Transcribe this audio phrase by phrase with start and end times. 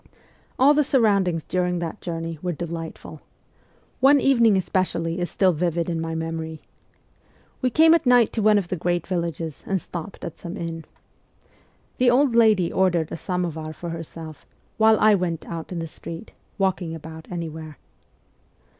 [0.57, 3.21] All the surroundings during that journey were delightful.
[3.99, 6.59] One evening especially is still vivid in my memory.
[7.61, 10.85] We came at night to one of the great villages and stopped at some inn.
[11.99, 14.43] The old lady ordered a samovar for herself,
[14.77, 17.77] while I went out in the street, walking about anywhere.